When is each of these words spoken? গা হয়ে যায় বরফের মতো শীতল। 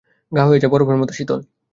গা 0.31 0.43
হয়ে 0.47 0.61
যায় 0.61 0.71
বরফের 0.73 0.97
মতো 0.97 1.13
শীতল। 1.13 1.39